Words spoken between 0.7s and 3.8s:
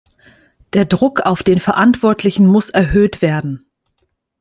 Der Druck auf den Verantwortlichen muss erhöht werden.